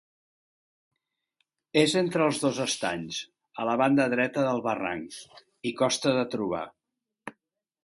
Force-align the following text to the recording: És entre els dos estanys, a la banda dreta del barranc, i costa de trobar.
És 1.81 1.93
entre 2.01 2.23
els 2.29 2.39
dos 2.45 2.61
estanys, 2.65 3.19
a 3.65 3.69
la 3.71 3.77
banda 3.83 4.09
dreta 4.15 4.47
del 4.49 4.65
barranc, 4.71 5.21
i 5.73 5.77
costa 5.85 6.17
de 6.19 6.27
trobar. 6.37 6.67